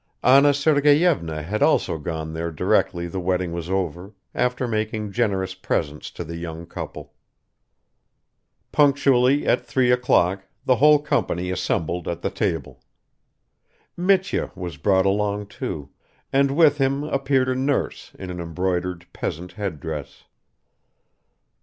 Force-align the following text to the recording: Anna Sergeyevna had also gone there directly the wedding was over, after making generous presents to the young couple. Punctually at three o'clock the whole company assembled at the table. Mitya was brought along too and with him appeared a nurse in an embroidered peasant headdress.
Anna 0.23 0.51
Sergeyevna 0.51 1.43
had 1.43 1.61
also 1.61 1.99
gone 1.99 2.33
there 2.33 2.49
directly 2.49 3.05
the 3.05 3.19
wedding 3.19 3.53
was 3.53 3.69
over, 3.69 4.15
after 4.33 4.67
making 4.67 5.11
generous 5.11 5.53
presents 5.53 6.09
to 6.09 6.23
the 6.23 6.37
young 6.37 6.65
couple. 6.65 7.13
Punctually 8.71 9.45
at 9.45 9.63
three 9.63 9.91
o'clock 9.91 10.47
the 10.65 10.77
whole 10.77 10.97
company 10.97 11.51
assembled 11.51 12.07
at 12.07 12.23
the 12.23 12.31
table. 12.31 12.81
Mitya 13.95 14.51
was 14.55 14.75
brought 14.77 15.05
along 15.05 15.45
too 15.45 15.91
and 16.33 16.49
with 16.57 16.79
him 16.79 17.03
appeared 17.03 17.47
a 17.47 17.53
nurse 17.55 18.11
in 18.17 18.31
an 18.31 18.39
embroidered 18.41 19.05
peasant 19.13 19.51
headdress. 19.51 20.23